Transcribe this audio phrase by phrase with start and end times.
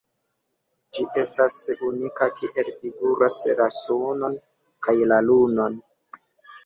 [0.95, 1.57] Ĝi estas
[1.89, 4.41] unika kiel figuras la Sunon
[4.89, 5.79] kaj la Lunon.